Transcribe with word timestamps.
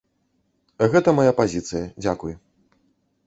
Гэта 0.95 1.09
мая 1.19 1.33
пазіцыя, 1.41 1.83
дзякуй. 2.05 2.33